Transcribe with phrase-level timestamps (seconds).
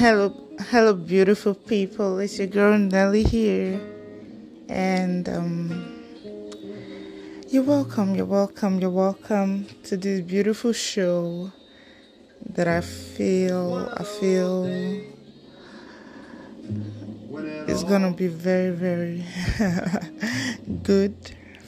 [0.00, 0.32] Hello,
[0.70, 2.20] hello, beautiful people.
[2.20, 3.78] It's your girl Nelly here,
[4.66, 6.02] and um,
[7.50, 8.14] you're welcome.
[8.14, 8.80] You're welcome.
[8.80, 11.52] You're welcome to this beautiful show
[12.48, 13.92] that I feel.
[13.94, 14.64] I feel
[17.68, 19.22] is gonna be very, very
[20.82, 21.14] good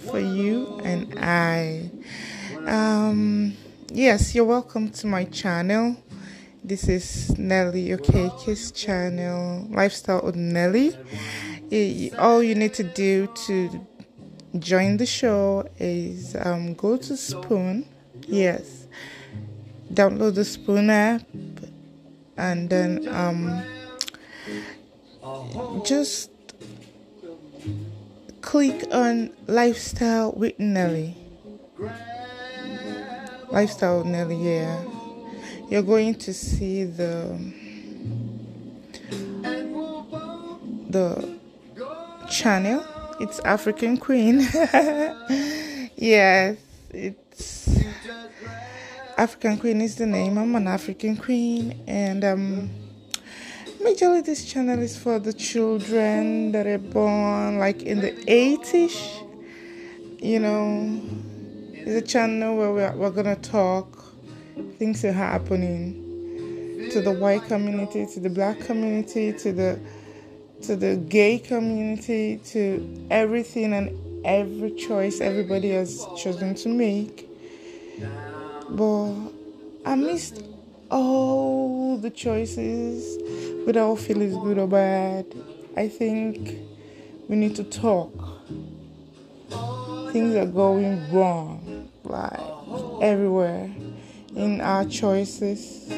[0.06, 1.90] for you and I.
[2.64, 3.58] Um,
[3.92, 5.98] yes, you're welcome to my channel.
[6.64, 10.95] This is Nelly Okeke's channel, Lifestyle with Nelly.
[12.20, 13.84] all you need to do to
[14.60, 17.84] join the show is um, go to Spoon.
[18.28, 18.87] Yes,
[19.92, 21.23] download the Spoon app,
[22.37, 23.60] and then um,
[25.84, 26.30] just
[28.40, 31.16] click on Lifestyle with Nelly.
[33.51, 35.02] Lifestyle Nelly, yeah
[35.69, 37.39] you're going to see the
[40.91, 41.38] the
[42.30, 42.85] channel.
[43.21, 44.41] It's African Queen.
[45.96, 46.57] yes,
[46.91, 47.69] it's
[49.16, 50.37] African Queen is the name.
[50.38, 52.71] I'm an African Queen, and um,
[53.80, 59.29] majorly this channel is for the children that are born like in the 80s.
[60.21, 61.01] You know,
[61.73, 64.01] it's a channel where we're, we're gonna talk
[64.78, 69.78] things are happening to the white community, to the black community, to the
[70.62, 73.91] to the gay community, to everything and
[74.25, 77.28] every choice everybody has chosen to make.
[78.70, 79.14] But
[79.84, 80.44] I missed
[80.91, 83.19] all the choices
[83.66, 85.26] without feeling good or bad.
[85.76, 86.58] I think
[87.28, 88.12] we need to talk.
[90.12, 92.38] Things are going wrong, like
[93.03, 93.70] everywhere
[94.37, 95.93] in our choices,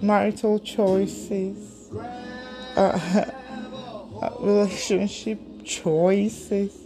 [0.00, 1.90] marital choices,
[2.76, 3.24] uh,
[4.40, 6.76] relationship choices,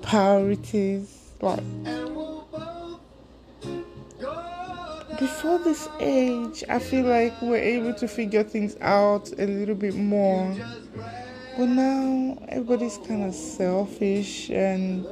[0.00, 1.18] priorities.
[1.40, 1.62] Like
[5.18, 9.94] before this age, I feel like we're able to figure things out a little bit
[9.94, 10.56] more.
[11.56, 15.04] But now everybody's kind of selfish and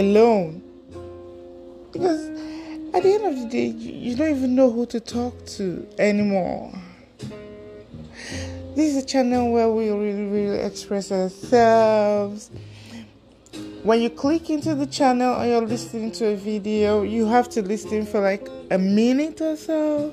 [0.00, 0.62] alone.
[1.92, 2.28] Because
[2.94, 5.86] at the end of the day, you, you don't even know who to talk to
[5.98, 6.72] anymore.
[8.74, 12.50] This is a channel where we really, really express ourselves.
[13.82, 17.62] When you click into the channel and you're listening to a video, you have to
[17.62, 20.12] listen for like a minute or so.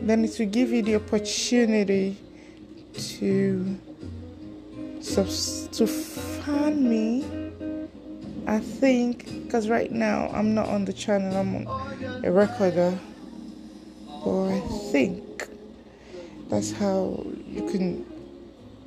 [0.00, 2.16] Then it will give you the opportunity
[3.18, 3.78] to
[5.02, 7.51] to find me
[8.46, 12.98] I think because right now I'm not on the channel, I'm on a recorder.
[14.24, 14.60] But I
[14.92, 15.48] think
[16.48, 18.04] that's how you can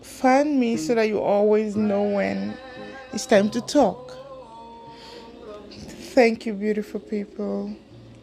[0.02, 2.58] find me so that you always know when
[3.14, 4.18] it's time to talk.
[5.72, 7.76] Thank you, beautiful people.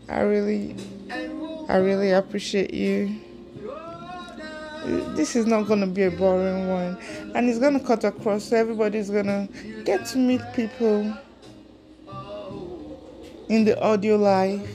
[0.08, 0.74] I really,
[1.68, 3.20] I really appreciate you.
[5.14, 6.98] This is not going to be a boring one,
[7.34, 9.48] and it's going to cut across, so everybody's going to
[9.84, 11.16] get to meet people
[13.48, 14.68] in the audio life.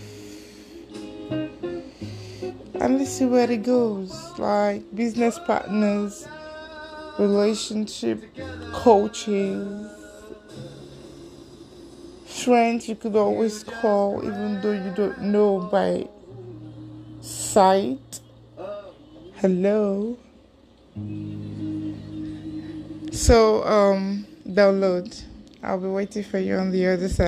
[2.80, 4.14] And let's see where it goes.
[4.38, 6.28] Like business partners
[7.18, 8.24] relationship
[8.74, 9.92] coaches
[12.26, 16.08] friends you could always call even though you don't know by
[17.22, 18.07] sight
[19.42, 20.18] hello.
[23.12, 25.24] So um download.
[25.62, 27.26] I'll be waiting for you on the other side